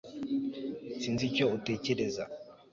[1.01, 2.23] Sinzi icyo utekereza